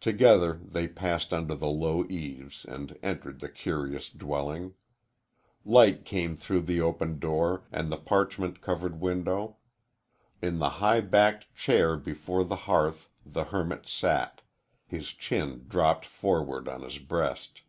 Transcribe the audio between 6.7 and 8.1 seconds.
open door and the